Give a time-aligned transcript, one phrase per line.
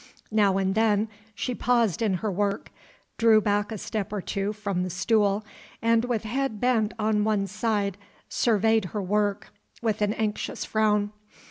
[0.31, 2.71] Now and then she paused in her work,
[3.19, 5.45] drew back a step or two from the stool,
[5.79, 11.11] and with head bent on one side surveyed her work with an anxious frown.